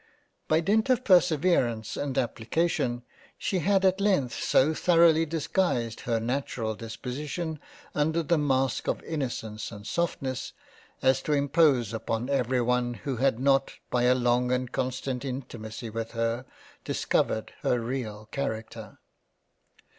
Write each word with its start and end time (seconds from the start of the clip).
By 0.47 0.61
dint 0.61 0.89
of 0.89 1.03
Perseverance 1.03 1.95
and 1.95 2.17
Application, 2.17 3.03
she 3.37 3.59
had 3.59 3.85
at 3.85 4.01
length 4.01 4.33
so 4.33 4.73
thoroughly 4.73 5.27
disguised 5.27 5.99
her 5.99 6.19
natural 6.19 6.73
disposition 6.73 7.59
under 7.93 8.23
the 8.23 8.39
mask 8.39 8.87
of 8.87 9.03
Innocence, 9.03 9.71
and 9.71 9.85
Softness, 9.85 10.53
as 11.03 11.21
to 11.21 11.33
impose 11.33 11.93
upon 11.93 12.31
every 12.31 12.61
one 12.61 12.95
who 12.95 13.17
had 13.17 13.39
not 13.39 13.73
by 13.91 14.05
a 14.05 14.15
long 14.15 14.51
and 14.51 14.71
constant 14.71 15.23
intimacy 15.23 15.91
with 15.91 16.13
her 16.13 16.45
discovered 16.83 17.53
her 17.61 17.79
real 17.79 18.27
Character. 18.31 18.97